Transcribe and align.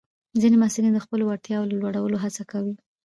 ځینې 0.41 0.55
محصلین 0.59 0.93
د 0.95 0.99
خپلو 1.05 1.23
وړتیاوو 1.25 1.69
د 1.69 1.71
لوړولو 1.81 2.17
هڅه 2.23 2.43
کوي. 2.51 2.73